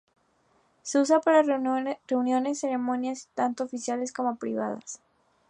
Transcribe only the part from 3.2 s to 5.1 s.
tanto oficiales como privadas.